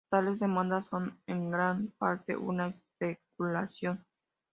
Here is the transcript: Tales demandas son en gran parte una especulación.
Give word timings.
Tales 0.09 0.39
demandas 0.39 0.87
son 0.87 1.21
en 1.27 1.51
gran 1.51 1.89
parte 1.99 2.35
una 2.35 2.69
especulación. 2.69 4.03